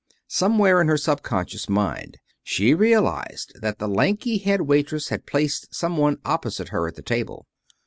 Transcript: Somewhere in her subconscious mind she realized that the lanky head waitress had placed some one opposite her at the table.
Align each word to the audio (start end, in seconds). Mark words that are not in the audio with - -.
Somewhere 0.27 0.81
in 0.81 0.87
her 0.87 0.97
subconscious 0.97 1.69
mind 1.69 2.17
she 2.41 2.73
realized 2.73 3.53
that 3.61 3.77
the 3.77 3.87
lanky 3.87 4.39
head 4.39 4.61
waitress 4.61 5.09
had 5.09 5.27
placed 5.27 5.75
some 5.75 5.95
one 5.95 6.17
opposite 6.25 6.69
her 6.69 6.87
at 6.87 6.95
the 6.95 7.03
table. 7.03 7.45